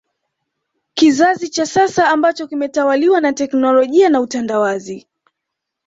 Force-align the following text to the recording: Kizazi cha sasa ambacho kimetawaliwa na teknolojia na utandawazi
Kizazi 0.93 1.49
cha 1.49 1.65
sasa 1.65 2.09
ambacho 2.09 2.47
kimetawaliwa 2.47 3.21
na 3.21 3.33
teknolojia 3.33 4.09
na 4.09 4.21
utandawazi 4.21 5.07